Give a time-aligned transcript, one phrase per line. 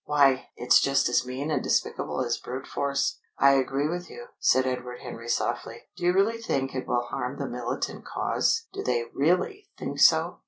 [0.05, 4.65] Why, it's just as mean and despicable as brute force." "I agree with you," said
[4.65, 5.83] Edward Henry softly.
[5.95, 8.65] "Do you really think it will harm the militant cause?
[8.73, 10.39] Do they really think so?